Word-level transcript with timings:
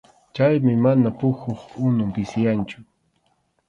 Chaymi 0.35 0.73
mana 0.83 1.09
pukyup 1.17 1.61
unun 1.85 2.09
pisiyanchu. 2.15 2.79